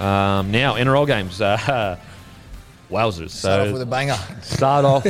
[0.00, 1.40] Um, now, NRL games.
[1.40, 1.98] Uh,
[2.90, 3.30] wowzers.
[3.30, 4.16] Start so off with a banger.
[4.40, 5.06] Start off,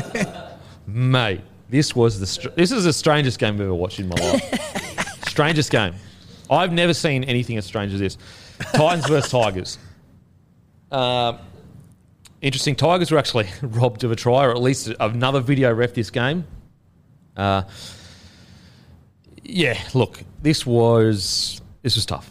[0.86, 1.40] mate.
[1.68, 5.22] This was the str- this is the strangest game I've ever watched in my life.
[5.28, 5.94] strangest game.
[6.50, 8.18] I've never seen anything as strange as this.
[8.72, 9.78] Titans versus Tigers.
[10.90, 11.38] Um,
[12.40, 12.74] interesting.
[12.74, 16.44] Tigers were actually robbed of a try, or at least another video ref this game.
[17.36, 17.62] Uh,
[19.44, 22.28] yeah, look, this was this was tough.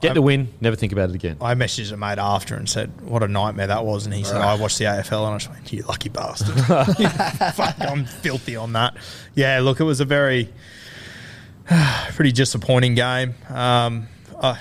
[0.00, 1.36] Get the win, never think about it again.
[1.40, 4.40] I messaged a mate after and said, "What a nightmare that was." And he said,
[4.40, 6.60] "I watched the AFL and I just went, you lucky bastard."
[7.54, 8.96] Fuck, I'm filthy on that.
[9.34, 10.52] Yeah, look, it was a very
[12.12, 13.34] pretty disappointing game.
[13.48, 14.56] Um, uh,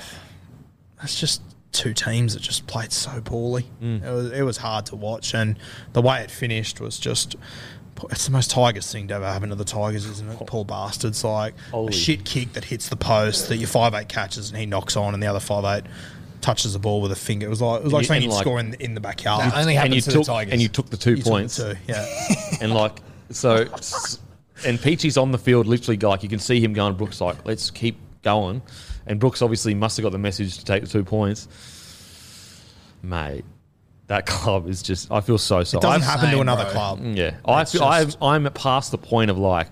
[1.01, 3.65] it's just two teams that just played so poorly.
[3.81, 4.03] Mm.
[4.03, 5.57] It was it was hard to watch, and
[5.93, 7.35] the way it finished was just.
[8.09, 10.47] It's the most Tigers thing to ever happen to the Tigers, isn't it?
[10.47, 11.23] Poor bastards.
[11.23, 11.89] Like Holy.
[11.89, 14.97] a shit kick that hits the post that your five eight catches and he knocks
[14.97, 15.89] on, and the other five eight
[16.41, 17.45] touches the ball with a finger.
[17.45, 19.41] It was like it was like you- something you'd like- score in, in the backyard.
[19.51, 20.51] That only and you happens to took the Tigers.
[20.53, 21.55] and you took the two You took the points.
[21.57, 22.05] two, yeah.
[22.61, 22.97] and like
[23.29, 23.67] so
[24.65, 27.71] and Peachy's on the field literally like you can see him going Brooks like let's
[27.71, 28.61] keep going
[29.07, 31.47] and Brooks obviously must have got the message to take the two points
[33.01, 33.45] mate
[34.07, 35.79] that club is just I feel so sorry.
[35.79, 36.71] It doesn't I've- happen to another bro.
[36.71, 36.99] club.
[37.03, 37.35] yeah.
[37.45, 39.67] I It's feel just- I'm, I'm past the point of like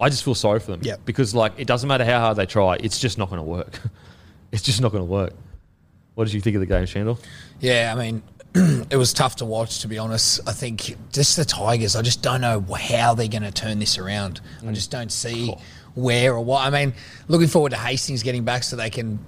[0.00, 0.80] I just feel sorry for them.
[0.82, 3.44] Yeah, because like it doesn't matter how hard they try it's just not going to
[3.48, 3.80] work.
[4.52, 5.32] It's just not going to work.
[6.14, 7.16] What did you think of the game Shandor
[7.58, 8.22] Yeah, I mean,
[8.90, 10.40] it was tough to watch, to be honest.
[10.46, 13.96] I think just the Tigers, I just don't know how they're going to turn this
[13.96, 14.42] around.
[14.60, 14.74] I mm.
[14.74, 15.54] just don't see
[15.94, 16.66] where or what.
[16.66, 16.94] I mean,
[17.28, 19.18] looking forward to Hastings getting back so they can,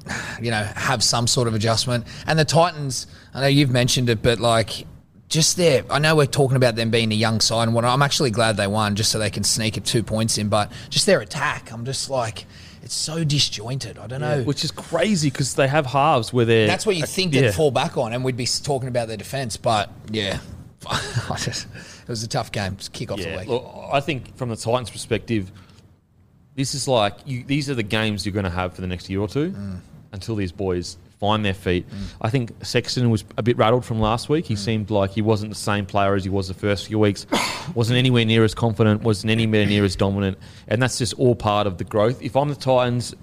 [0.41, 2.07] you know, have some sort of adjustment.
[2.27, 4.87] And the Titans, I know you've mentioned it, but like,
[5.29, 8.03] just there, I know we're talking about them being a young side and what I'm
[8.03, 11.07] actually glad they won just so they can sneak it two points in, but just
[11.07, 12.47] their attack, I'm just like,
[12.83, 13.99] it's so disjointed.
[13.99, 14.43] I don't know.
[14.43, 17.71] which is crazy because they have halves where they're That's what you think they'd fall
[17.71, 19.57] back on, and we'd be talking about their defence.
[19.57, 20.39] But yeah,
[20.87, 21.67] I just,
[22.03, 22.77] it was a tough game.
[22.77, 23.49] Just kick off the week.
[23.49, 25.51] look, I think from the Titans' perspective,
[26.55, 29.09] this is like you, these are the games you're going to have for the next
[29.11, 29.81] year or two Mm.
[30.13, 31.87] until these boys find their feet.
[32.21, 34.45] I think Sexton was a bit rattled from last week.
[34.45, 34.49] Mm.
[34.49, 37.27] He seemed like he wasn't the same player as he was the first few weeks.
[37.75, 39.03] wasn't anywhere near as confident.
[39.03, 40.39] Wasn't anywhere near as dominant.
[40.69, 42.21] And that's just all part of the growth.
[42.21, 43.15] If I'm the Titans,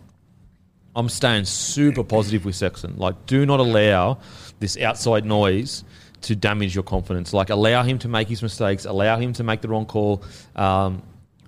[0.96, 2.96] I'm staying super positive with Sexton.
[2.98, 4.18] Like, do not allow
[4.60, 5.84] this outside noise
[6.22, 7.34] to damage your confidence.
[7.34, 10.24] Like, allow him to make his mistakes, allow him to make the wrong call.
[10.56, 11.02] Um,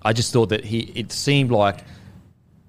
[0.04, 1.84] I just thought that he, it seemed like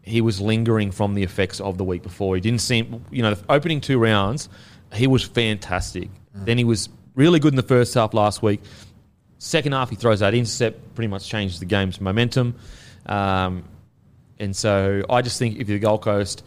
[0.02, 2.36] he was lingering from the effects of the week before.
[2.36, 4.50] He didn't seem, you know, the opening two rounds,
[4.94, 6.10] he was fantastic.
[6.34, 8.62] Then he was really good in the first half last week.
[9.38, 12.56] Second half, he throws that intercept, pretty much changes the game's momentum.
[13.06, 13.64] Um,
[14.40, 16.44] and so I just think if you're the Gold Coast,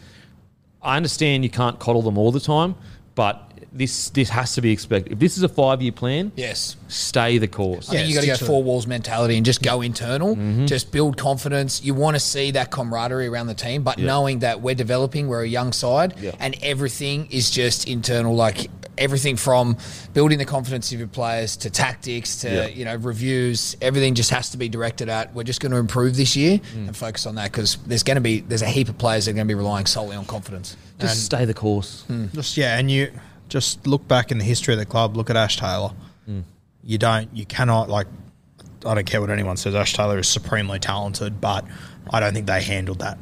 [0.83, 2.75] I understand you can't coddle them all the time,
[3.15, 5.13] but this this has to be expected.
[5.13, 6.77] If this is a five year plan, Yes.
[6.89, 7.89] stay the course.
[7.89, 10.35] I think you got to stick go four walls mentality and just go internal.
[10.37, 10.67] Mm-hmm.
[10.67, 11.83] Just build confidence.
[11.83, 15.43] You want to see that camaraderie around the team, but knowing that we're developing, we're
[15.43, 16.33] a young side, Yeah.
[16.41, 18.35] and everything is just internal.
[18.35, 19.77] Like everything from
[20.13, 22.67] building the confidence of your players to tactics to Yeah.
[22.67, 23.77] you know reviews.
[23.81, 25.33] Everything just has to be directed at.
[25.35, 26.89] We're just going to improve this year Mm.
[26.89, 29.31] and focus on that because there's going to be there's a heap of players that
[29.33, 30.77] are going to be relying solely on confidence.
[30.99, 32.03] Just stay the course.
[32.35, 33.13] Just yeah, and you
[33.49, 35.17] just look back in the history of the club.
[35.17, 35.91] Look at Ash Taylor.
[36.29, 36.43] Mm.
[36.83, 38.07] You don't, you cannot like.
[38.87, 39.75] I don't care what anyone says.
[39.75, 41.65] Ash Taylor is supremely talented, but
[42.11, 43.19] I don't think they handled that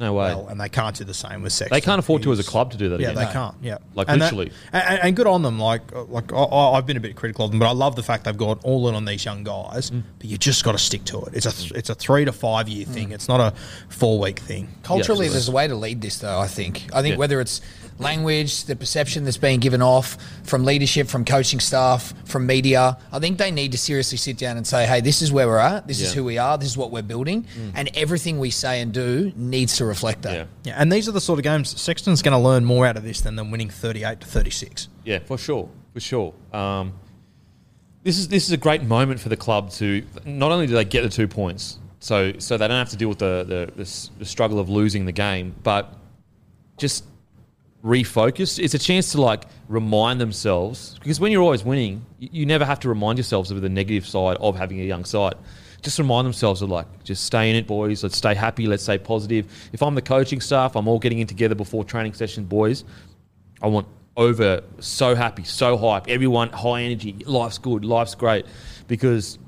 [0.00, 0.26] No way.
[0.34, 1.74] well, and they can't do the same with Sexton.
[1.76, 2.98] they can't afford to as a club to do that.
[3.00, 3.24] Yeah, again.
[3.26, 3.54] they can't.
[3.62, 4.50] Yeah, Like, and that- literally.
[4.72, 5.60] and, and good on them.
[5.60, 8.02] Like, like I, I- I've been a bit critical of them, but I love the
[8.02, 9.90] fact they've gone all in on these young guys.
[9.92, 10.02] Mm.
[10.18, 11.34] But you just got to stick to it.
[11.34, 13.12] It's a th- it's a three to five year thing.
[13.12, 13.54] It's not a
[13.88, 14.68] four week thing.
[14.82, 15.32] Culturally, Yeah.
[15.32, 16.40] there's a way to lead this, though.
[16.40, 16.88] I think.
[16.92, 17.18] I think Yeah.
[17.18, 17.60] whether it's
[17.98, 23.18] language, the perception that's being given off from leadership, from coaching staff, from media, I
[23.18, 25.86] think they need to seriously sit down and say, "Hey, this is where we're at.
[25.86, 26.58] This is who we are.
[26.58, 30.34] This is what we're building, and everything we say and do needs to reflect that."
[30.34, 30.44] Yeah.
[30.64, 33.02] Yeah, and these are the sort of games Sexton's going to learn more out of
[33.04, 34.88] this than them winning thirty eight to thirty six.
[35.04, 36.34] Yeah, for sure, for sure.
[36.52, 36.92] Um,
[38.02, 40.84] this is this is a great moment for the club to not only do they
[40.84, 43.44] get the two points, so so they don't have to deal with the
[43.74, 45.92] the, the, the struggle of losing the game, but
[46.76, 47.04] just
[47.86, 48.58] refocus.
[48.58, 52.64] It's a chance to like remind themselves because when you're always winning, you, you never
[52.64, 55.34] have to remind yourselves of the negative side of having a young side.
[55.82, 58.02] Just remind themselves of like, just stay in it, boys.
[58.02, 58.66] Let's stay happy.
[58.66, 59.46] Let's stay positive.
[59.72, 62.84] If I'm the coaching staff, I'm all getting in together before training session, boys.
[63.62, 63.86] I want
[64.16, 66.08] over so happy, so hype.
[66.08, 67.12] Everyone high energy.
[67.24, 67.84] Life's good.
[67.84, 68.46] Life's great
[68.88, 69.38] because,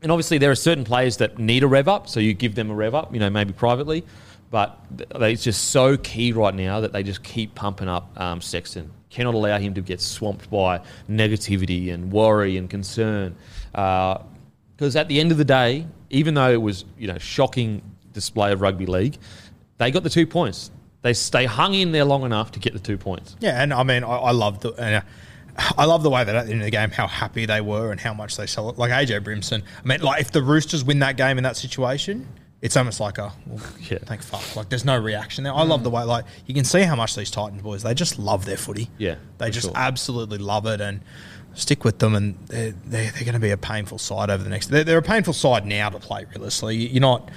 [0.00, 2.70] and obviously there are certain players that need a rev up, so you give them
[2.70, 3.12] a rev up.
[3.12, 4.04] You know, maybe privately,
[4.54, 4.78] but
[5.16, 8.88] it's just so key right now that they just keep pumping up um, Sexton.
[9.10, 10.80] Cannot allow him to get swamped by
[11.10, 13.34] negativity and worry and concern.
[13.72, 18.52] Because at the end of the day, even though it was you know shocking display
[18.52, 19.18] of rugby league,
[19.78, 20.70] they got the two points.
[21.02, 23.34] They they hung in there long enough to get the two points.
[23.40, 24.70] Yeah, and I mean, I, I love the.
[24.70, 25.00] Uh,
[25.76, 27.90] I love the way that at the end of the game, how happy they were
[27.90, 28.78] and how much they sell it.
[28.78, 29.64] Like AJ Brimson.
[29.84, 32.28] I mean, like if the Roosters win that game in that situation,
[32.64, 33.98] it's almost like a well, Yeah.
[34.06, 34.56] thank fuck.
[34.56, 35.52] Like there's no reaction there.
[35.52, 38.18] I love the way like you can see how much these Titans boys they just
[38.18, 38.88] love their footy.
[38.96, 39.76] Yeah, they just sure.
[39.76, 41.00] absolutely love it and
[41.52, 42.14] stick with them.
[42.14, 44.68] And they're they're, they're going to be a painful side over the next.
[44.68, 46.24] They're, they're a painful side now to play.
[46.34, 47.30] Realistically, you're not.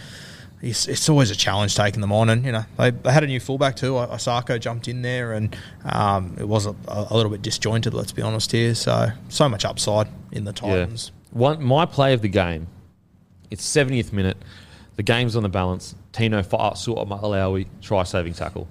[0.60, 3.28] It's, it's always a challenge taking them on, and you know they, they had a
[3.28, 3.92] new fullback too.
[3.96, 7.94] Osako jumped in there, and um, it was a, a little bit disjointed.
[7.94, 8.74] Let's be honest here.
[8.76, 11.12] So so much upside in the Titans.
[11.32, 12.68] One my play of the game.
[13.52, 14.38] It's 70th minute.
[14.98, 15.96] The game's on the balance.
[16.12, 18.68] Tino Fa'asuamaleaui try saving tackle.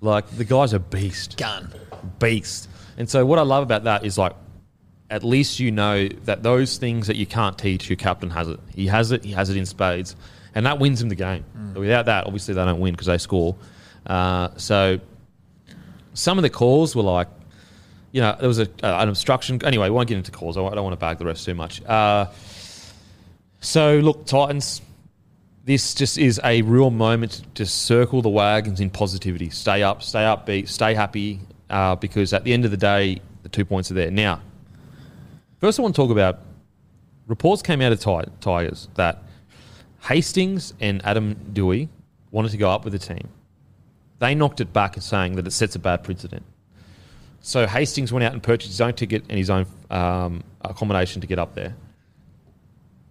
[0.00, 1.36] Like the guy's a beast.
[1.36, 1.72] Gun.
[2.18, 2.68] beast.
[2.98, 4.34] And so what I love about that is like
[5.10, 8.60] at least you know that those things that you can't teach, your captain has it.
[8.74, 9.24] He has it.
[9.24, 10.16] He has it in spades,
[10.54, 11.44] and that wins him the game.
[11.72, 13.56] But without that, obviously they don't win because they score.
[14.06, 15.00] Uh, so
[16.14, 17.28] some of the calls were like,
[18.12, 19.64] you know, there was a, uh, an obstruction.
[19.64, 20.56] Anyway, we won't get into calls.
[20.56, 21.84] I don't want to bag the rest too much.
[21.84, 22.26] Uh,
[23.60, 24.82] so look, Titans.
[25.64, 29.50] This just is a real moment to circle the wagons in positivity.
[29.50, 33.48] Stay up, stay upbeat, stay happy, uh, because at the end of the day, the
[33.48, 34.10] two points are there.
[34.10, 34.40] Now,
[35.60, 36.40] first I want to talk about
[37.26, 39.22] reports came out of Ti- Tigers that
[40.02, 41.88] Hastings and Adam Doueihi
[42.30, 43.28] wanted to go up with the team.
[44.18, 46.44] They knocked it back saying that it sets a bad precedent.
[47.42, 51.26] So Hastings went out and purchased his own ticket and his own um, accommodation to
[51.26, 51.74] get up there.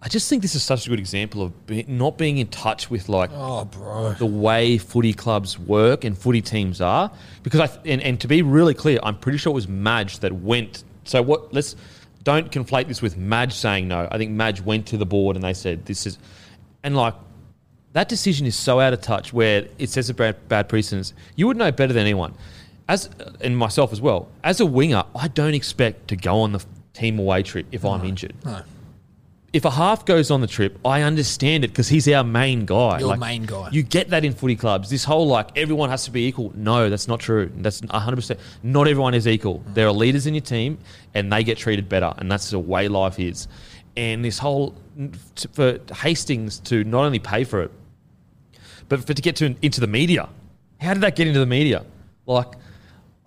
[0.01, 2.89] I just think this is such a good example of be, not being in touch
[2.89, 4.13] with like Oh, bro.
[4.13, 7.11] the way footy clubs work and footy teams are.
[7.43, 10.19] Because I th- and, and to be really clear, I'm pretty sure it was Madge
[10.19, 10.85] that went.
[11.03, 11.53] So what?
[11.53, 11.75] Let's
[12.23, 14.07] don't conflate this with Madge saying no.
[14.09, 16.17] I think Madge went to the board and they said this is,
[16.83, 17.13] and like
[17.93, 21.13] that decision is so out of touch where it says a bad, bad precedence.
[21.35, 22.35] You would know better than anyone,
[22.87, 23.09] as
[23.41, 24.29] and myself as well.
[24.45, 26.63] As a winger, I don't expect to go on the
[26.93, 28.33] team away trip if I'm injured.
[29.51, 32.99] If a half goes on the trip, I understand it because he's our main guy.
[32.99, 33.69] Your main guy.
[33.71, 34.89] You get that in footy clubs.
[34.89, 36.51] This whole like everyone has to be equal.
[36.55, 37.51] No, that's not true.
[37.55, 38.37] That's 100%.
[38.61, 39.59] Not everyone is equal.
[39.59, 39.73] Mm.
[39.73, 40.77] There are leaders in your team
[41.15, 42.13] and they get treated better.
[42.17, 43.47] And that's the way life is.
[43.97, 44.75] And this whole,
[45.53, 47.71] for Hastings to not only pay for it,
[48.87, 50.29] but for to get to into the media.
[50.79, 51.85] How did that get into the media?
[52.25, 52.53] Like,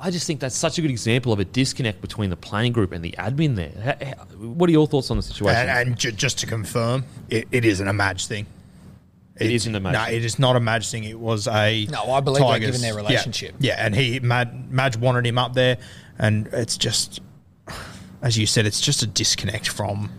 [0.05, 2.91] I just think that's such a good example of a disconnect between the playing group
[2.91, 3.71] and the admin there.
[4.01, 5.57] How- how- what are your thoughts on the situation?
[5.69, 8.47] And, and ju- just to confirm, it, it isn't a Madge thing.
[9.37, 10.15] It isn't a Madge No, thing.
[10.17, 11.05] it is not a Madge thing.
[11.05, 13.55] It was a No, I believe they're Tigers- given their relationship.
[13.61, 15.79] Yeah, and he Mad, Madge wanted him up there.
[16.19, 17.21] and it's just,
[18.21, 20.11] as you said, it's just a disconnect from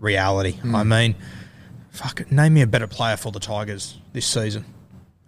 [0.00, 0.52] reality.
[0.52, 0.74] Hmm.
[0.74, 1.14] I mean,
[1.90, 4.64] fuck, name me a better player for the Tigers this season.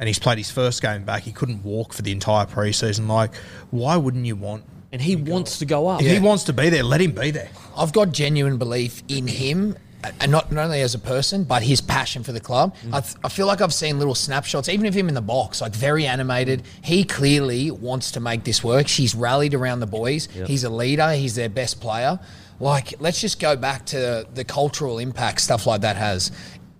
[0.00, 1.22] And he's played his first game back.
[1.22, 3.06] He couldn't walk for the entire preseason.
[3.06, 3.34] Like,
[3.70, 4.64] why wouldn't you want?
[4.92, 6.02] And he oh wants to go up.
[6.02, 7.50] If he wants to be there, let him be there.
[7.76, 11.62] I've got genuine belief in him, uh, and not, not only as a person, but
[11.62, 12.74] his passion for the club.
[12.84, 12.94] Mm.
[12.94, 15.60] I, th- I feel like I've seen little snapshots, even of him in the box,
[15.60, 16.62] like very animated.
[16.82, 18.88] He clearly wants to make this work.
[18.88, 20.28] He's rallied around the boys.
[20.46, 21.12] He's a leader.
[21.12, 22.18] He's their best player.
[22.58, 26.30] Like, let's just go back to the cultural impact stuff like that has.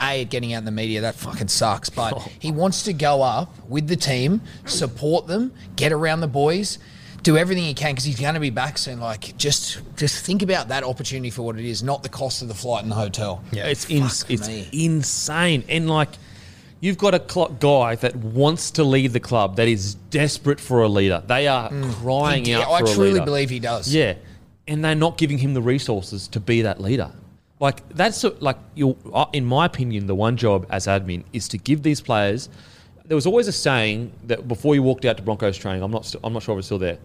[0.00, 1.90] A, it getting out in the media, that fucking sucks.
[1.90, 6.78] But he wants to go up with the team, support them, get around the boys
[7.22, 9.00] do everything he can because he's going to be back soon.
[9.00, 12.48] Like, just just think about that opportunity for what it is, not the cost of
[12.48, 13.42] the flight and the hotel.
[13.52, 13.66] Yeah.
[13.66, 14.68] It's ins- it's me.
[14.72, 16.10] insane, and like
[16.80, 20.82] you've got a cl- guy that wants to lead the club that is desperate for
[20.82, 21.22] a leader.
[21.26, 21.92] They are mm.
[21.94, 23.92] crying He- out I for a truly believe he does.
[23.92, 24.14] Yeah,
[24.66, 27.12] and they're not giving him the resources to be that leader.
[27.60, 28.96] Like that's a- like you.
[29.12, 32.48] Uh, in my opinion, the one job as admin is to give these players.
[33.04, 36.06] There was always a saying that before you walked out to Broncos training, I'm not.
[36.06, 36.98] St- I'm not sure if it's still there.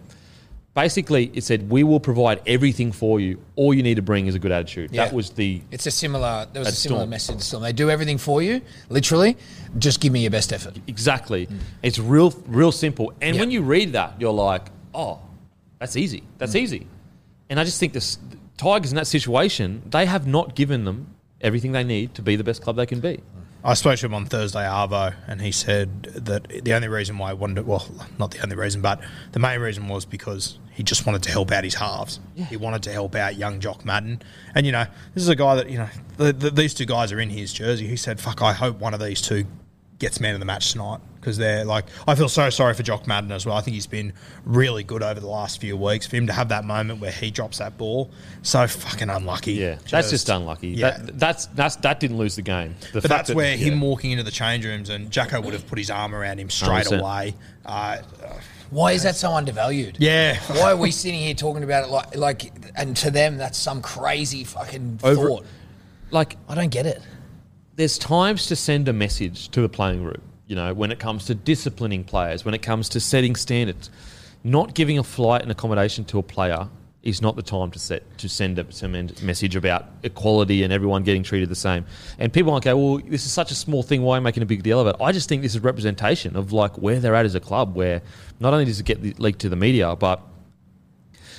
[0.72, 3.38] Basically, it said we will provide everything for you.
[3.56, 4.90] All you need to bring is a good attitude.
[4.92, 5.06] Yeah.
[5.06, 6.46] That was the It's a similar.
[6.52, 7.10] There was a similar Storm.
[7.10, 7.50] message.
[7.50, 8.60] They do everything for you.
[8.88, 9.36] Literally,
[9.78, 10.78] just give me your best effort.
[10.86, 11.48] Exactly.
[11.82, 13.12] It's real, real simple.
[13.20, 13.42] And Yeah.
[13.42, 15.18] when you read that, you're like, oh,
[15.78, 16.24] that's easy.
[16.38, 16.60] That's mm.
[16.60, 16.86] easy.
[17.48, 18.18] And I just think this
[18.56, 22.44] Tigers in that situation, they have not given them everything they need to be the
[22.44, 23.20] best club they can be.
[23.64, 27.30] I spoke to him on Thursday, Arvo, and he said that the only reason why
[27.30, 29.00] I wanted, well, not the only reason, but
[29.32, 32.20] the main reason was because he just wanted to help out his halves.
[32.36, 34.22] He wanted to help out young Jock Madden.
[34.54, 37.10] And, you know, this is a guy that, you know, the, the, these two guys
[37.10, 37.88] are in his jersey.
[37.88, 39.46] He said, fuck, I hope one of these two
[39.98, 43.08] gets man of the match tonight because they're like, I feel so sorry for Jock
[43.08, 43.56] Madden as well.
[43.56, 44.12] I think he's been
[44.44, 46.06] really good over the last few weeks.
[46.06, 49.54] For him to have that moment where he drops that ball, so fucking unlucky.
[49.54, 50.68] Yeah, that's just unlucky.
[50.68, 50.98] Yeah.
[50.98, 52.76] That, that's that's that didn't lose the game.
[52.92, 53.80] The But fact that's that- where him yeah.
[53.80, 56.86] walking into the change rooms and Jacko would have put his arm around him straight
[56.86, 57.00] 100%.
[57.00, 57.34] away.
[57.64, 57.98] Uh,
[58.70, 59.96] Why is that so undervalued?
[59.98, 60.38] yeah.
[60.46, 62.52] Why are we sitting here talking about it like like?
[62.76, 65.46] And to them, that's some crazy fucking Over- thought.
[66.12, 67.02] like I don't get it.
[67.74, 70.22] there's times to send a message to the playing group.
[70.46, 73.90] You know, when it comes to disciplining players, when it comes to setting standards,
[74.44, 76.68] not giving a flight and accommodation to a player
[77.02, 81.02] is not the time to set to send a send message about equality and everyone
[81.02, 81.84] getting treated the same.
[82.18, 84.02] And people might go, "Well, this is such a small thing.
[84.02, 86.36] Why are you making a big deal of it?" I just think this is representation
[86.36, 87.74] of like where they're at as a club.
[87.74, 88.02] Where
[88.38, 90.20] not only does it get leaked to the media, but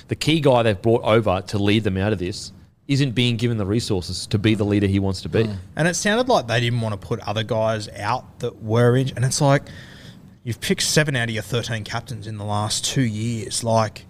[0.08, 2.52] the key guy they've brought over to lead them out of this
[2.88, 5.48] isn't being given the resources to be the leader he wants to be.
[5.76, 9.10] And it sounded like they didn't want to put other guys out that were in.
[9.14, 9.62] And it's like,
[10.42, 13.62] you've picked seven out of your 13 captains in the last two years.
[13.62, 14.06] Like,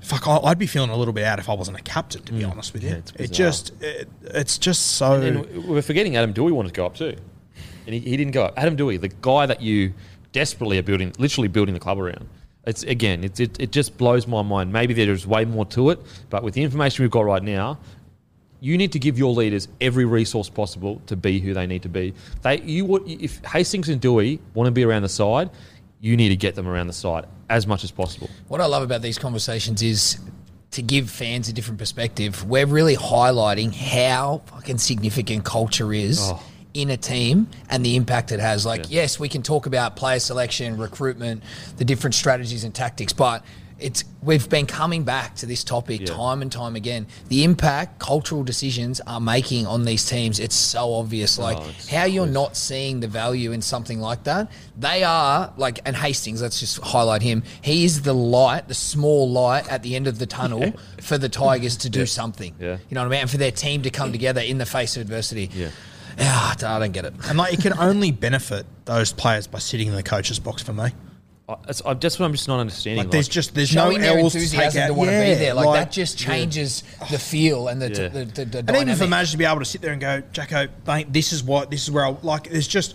[0.00, 2.32] fuck, I- I'd be feeling a little bit out if I wasn't a captain, to
[2.32, 2.90] be honest with you.
[2.90, 2.92] Mm.
[2.92, 5.20] Yeah, it's it just, it, it's just so.
[5.20, 7.16] And we're forgetting Adam Doueihi wanted to go up too,
[7.86, 8.54] and he, he didn't go up.
[8.56, 9.92] Adam Doueihi, the guy that you
[10.30, 12.28] desperately are building, literally building the club around.
[12.64, 14.72] It's again, it, it, it just blows my mind.
[14.72, 17.78] Maybe there's way more to it, but with the information we've got right now,
[18.60, 21.88] you need to give your leaders every resource possible to be who they need to
[21.88, 22.14] be.
[22.42, 25.50] They, you would, if Hastings and Doueihi want to be around the side,
[26.00, 28.28] you need to get them around the side as much as possible.
[28.48, 30.18] What I love about these conversations is
[30.72, 32.44] to give fans a different perspective.
[32.48, 36.40] We're really highlighting how fucking significant culture is Oh.
[36.74, 38.64] in a team and the impact it has.
[38.64, 41.42] Like, yes, we can talk about player selection, recruitment,
[41.78, 43.44] the different strategies and tactics, but
[43.80, 46.06] it's we've been coming back to this topic Yeah.
[46.14, 47.06] time and time again.
[47.28, 51.38] The impact cultural decisions are making on these teams, it's so obvious.
[51.38, 54.50] Like Oh, how you're not seeing the value in something like that.
[54.78, 57.42] They are like, and Hastings, let's just highlight him.
[57.62, 61.28] He is the light, the small light at the end of the tunnel for the
[61.28, 62.54] Tigers to do something.
[62.60, 62.78] Yeah.
[62.88, 63.20] You know what I mean?
[63.22, 65.50] And for their team to come together in the face of adversity.
[65.54, 65.68] Yeah.
[66.18, 67.14] Ah, I don't get it.
[67.28, 70.72] and like, it can only benefit those players by sitting in the coach's box for
[70.74, 70.90] me.
[71.50, 73.04] I, that's, I, that's what I'm just not understanding.
[73.04, 74.86] Like, there's Like, just, there's no Showing their L's to take enthusiasm out.
[74.86, 78.08] to, want to be there, like, that just changes the feel and the, Yeah.
[78.08, 79.10] the, the, the And even for dynamic.
[79.10, 81.82] Madge to be able to sit there and go, Jacko, mate, this is what, this
[81.82, 82.94] is where I, like, there's just,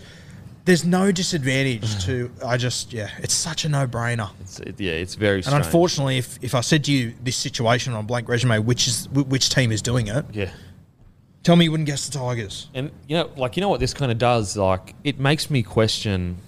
[0.64, 4.30] there's no disadvantage to, I just, yeah, it's such a no brainer.
[4.66, 5.64] it- yeah, it's very And strange.
[5.66, 9.48] unfortunately, if, if I said to you this situation on blank resume, which is which
[9.50, 10.50] team is doing it, yeah.
[11.44, 12.68] tell me you wouldn't guess the Tigers.
[12.74, 15.62] And you know, like you know what this kind of does, like it makes me
[15.62, 16.38] question.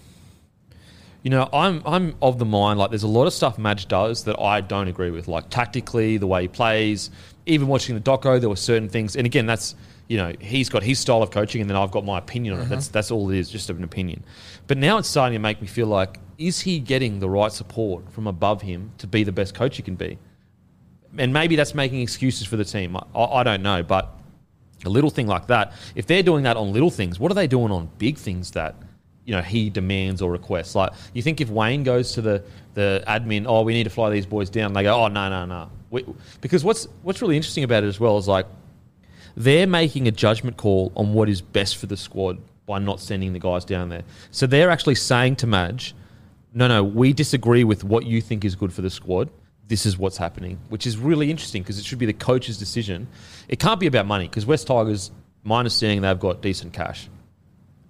[1.29, 4.25] You know, I'm I'm of the mind like there's a lot of stuff Madge does
[4.25, 7.11] that I don't agree with, like tactically, the way he plays.
[7.45, 9.75] Even watching the doco, there were certain things, and again, that's
[10.07, 12.61] you know he's got his style of coaching, and then I've got my opinion on
[12.61, 12.71] it.
[12.71, 12.93] That's mm-hmm.
[12.95, 14.25] that's all it is, just an opinion.
[14.69, 18.11] But now it's starting to make me feel like, is he getting the right support
[18.11, 20.17] from above him to be the best coach he can be?
[21.19, 22.97] and maybe that's making excuses for the team.
[22.97, 24.19] I, I don't know, but
[24.87, 27.47] a little thing like that, if they're doing that on little things, what are they
[27.47, 28.77] doing on big things that
[29.29, 30.75] you know he demands or requests?
[30.75, 32.43] Like you think if Wayne goes to the
[32.73, 35.45] the admin, oh, we need to fly these boys down, they go, oh, no, no,
[35.45, 36.03] no, we,
[36.41, 38.47] because what's what's really interesting about it as well is like
[39.37, 43.35] they're making a judgment call on what is best for the squad by not sending
[43.35, 44.03] the guys down there.
[44.31, 45.95] So they're actually saying to Madge,
[46.55, 49.29] no, no, we disagree with what you think is good for the squad.
[49.67, 53.07] This is what's happening, which is really interesting because it should be the coach's decision.
[53.47, 55.11] It can't be about money because West Tigers,
[55.45, 57.11] my understanding, they've got decent cash.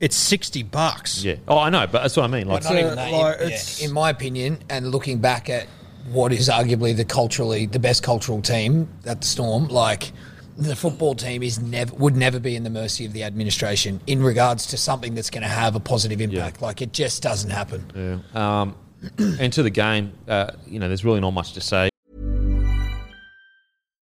[0.00, 1.25] It's sixty bucks.
[1.25, 1.37] Yeah.
[1.49, 2.47] Oh, I know, but that's what I mean.
[2.47, 3.11] Like, Not even that.
[3.12, 5.67] like, in, yeah, it's- in my opinion, and looking back at
[6.12, 10.12] what is arguably the culturally the best cultural team at the Storm, like
[10.57, 14.23] the football team is never would never be in the mercy of the administration in
[14.23, 16.62] regards to something that's going to have a positive impact.
[16.62, 18.23] Like it just doesn't happen.
[18.35, 18.61] yeah.
[18.62, 18.76] Um,
[19.19, 21.88] and to the game, uh, you know, there's really not much to say.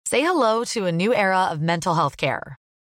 [0.09, 2.57] Say hello to a new era of mental health care.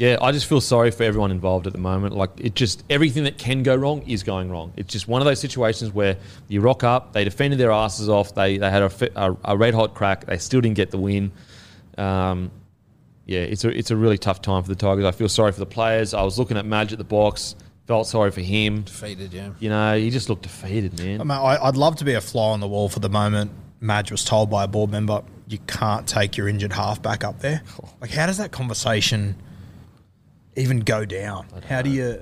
[0.00, 2.16] yeah, I just feel sorry for everyone involved at the moment.
[2.16, 4.72] Like it just everything that can go wrong is going wrong.
[4.74, 6.16] It's just one of those situations where
[6.48, 9.74] you rock up, they defended their asses off, they they had a, a, a red
[9.74, 11.32] hot crack, they still didn't get the win.
[11.98, 12.50] Um,
[13.26, 15.04] yeah, it's a it's a really tough time for the Tigers.
[15.04, 16.14] I feel sorry for the players.
[16.14, 17.54] I was looking at Madge at the box,
[17.86, 18.80] felt sorry for him.
[18.84, 19.50] Defeated, yeah.
[19.58, 21.20] You know, he just looked defeated, man.
[21.20, 23.50] I mean, I, I'd love to be a fly on the wall for the moment.
[23.80, 27.40] Madge was told by a board member, you can't take your injured half back up
[27.40, 27.60] there.
[28.00, 29.36] Like, how does that conversation
[30.60, 31.46] even go down?
[31.68, 32.20] How do you.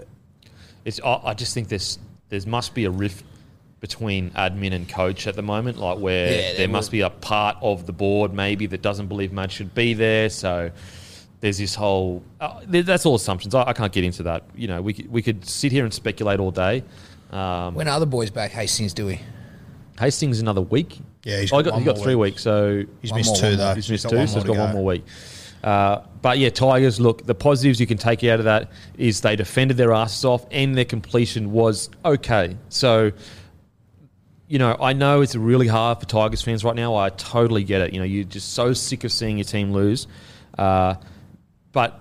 [0.85, 1.99] It's I, I just think there's
[2.29, 3.25] there must be a rift
[3.81, 7.11] between admin and coach at the moment, like where Yeah, there there must be a
[7.11, 10.29] part of the board maybe that doesn't believe Mad should be there.
[10.31, 10.71] So
[11.41, 13.55] there's this whole uh, that's all assumptions.
[13.55, 14.45] I, I can't get into that.
[14.57, 16.83] You know, we could, we could sit here and speculate all day.
[17.31, 18.51] Um, When are the boys back?
[18.51, 19.21] Hastings, do we?
[20.01, 20.99] Hastings another week.
[21.25, 22.33] Yeah, he's Oh, got he got, one he got more three week.
[22.35, 22.43] weeks.
[22.43, 23.65] So He's missed more, two, one though.
[23.67, 23.75] more.
[23.75, 25.05] He's He's missed got two, one so more he's got to one more week.
[25.63, 27.01] Uh, but yeah, Tigers.
[27.01, 30.47] Look, the positives you can take out of that is they defended their asses off,
[30.51, 32.57] and their completion was okay.
[32.69, 33.13] So,
[34.47, 36.97] you know, I know it's really hard for Tigers fans right now.
[36.97, 37.93] I totally get it.
[37.93, 40.07] You know, you're just so sick of seeing your team lose.
[40.57, 40.95] Uh,
[41.73, 42.01] but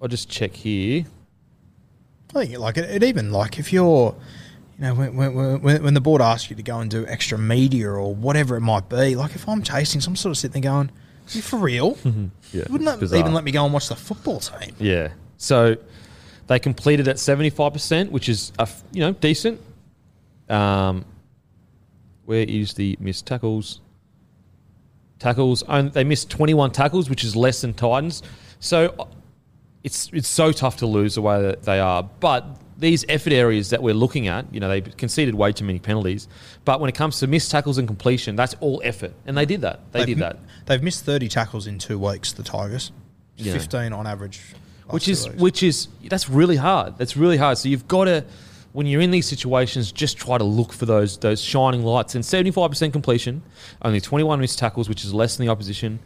[0.00, 1.04] I'll just check here.
[2.30, 4.14] I think like it, it even like if you're,
[4.78, 7.36] you know, when, when, when, when the board asks you to go and do extra
[7.36, 10.62] media or whatever it might be, like if I'm chasing, so I'm sort of sitting
[10.62, 10.92] there going, "Are
[11.28, 11.96] you for real?
[12.52, 13.20] Yeah, Wouldn't that bizarre.
[13.20, 15.12] even let me go and watch the football team?" Yeah.
[15.36, 15.76] So
[16.48, 19.60] they completed at 75%, which is, a f you know, decent.
[20.48, 21.04] Um,
[22.24, 23.80] where is the missed tackles?
[25.20, 25.62] Tackles.
[25.68, 28.22] And they missed 21 tackles, which is less than Titans.
[28.58, 29.08] So
[29.84, 32.02] it's it's so tough to lose the way that they are.
[32.02, 32.44] But
[32.80, 36.28] these effort areas that we're looking at, you know, they conceded way too many penalties.
[36.64, 39.12] But when it comes to missed tackles and completion, that's all effort.
[39.26, 39.80] And they did that.
[39.92, 40.38] They They've did that.
[40.66, 42.32] They've missed 30 tackles in two weeks.
[42.32, 42.90] The Tigers,
[43.36, 43.52] Yeah.
[43.52, 44.40] 15 on average.
[44.88, 45.40] which is weeks.
[45.40, 46.98] which is that's really hard.
[46.98, 47.58] That's really hard.
[47.58, 48.24] So you've got to
[48.72, 52.14] when you're in these situations, just try to look for those those shining lights.
[52.14, 53.42] And 75% completion,
[53.82, 56.00] only 21 missed tackles, which is less than the opposition.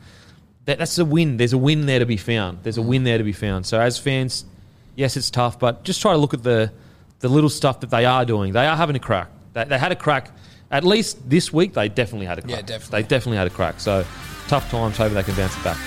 [0.64, 1.36] That, that's a win.
[1.36, 2.62] There's a win there to be found.
[2.62, 2.86] There's a mm.
[2.86, 3.66] win there to be found.
[3.66, 4.46] So as fans,
[4.96, 6.72] yes, it's tough, but just try to look at the
[7.20, 8.52] the little stuff that they are doing.
[8.52, 9.30] They are having a crack.
[9.54, 10.30] They, they had a crack.
[10.70, 12.50] At least this week, they definitely had a crack.
[12.50, 13.02] Yeah, definitely.
[13.02, 13.80] They definitely had a crack.
[13.80, 14.04] So
[14.48, 14.96] tough times.
[14.96, 15.78] Hope they can bounce it back.